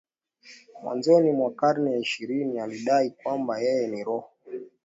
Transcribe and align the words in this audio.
Mwanzoni 0.83 1.31
mwa 1.31 1.51
karne 1.59 1.91
ya 1.91 1.99
ishirini 1.99 2.59
alidai 2.59 3.09
kwamba 3.11 3.59
yeye 3.59 3.87
ni 3.87 4.03
roho 4.03 4.29